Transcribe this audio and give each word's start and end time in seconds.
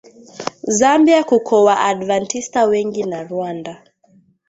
Zambia 0.63 1.23
kuko 1.23 1.63
wa 1.63 1.79
advantista 1.79 2.65
wengi 2.65 3.03
na 3.03 3.23
rwanda 3.23 3.83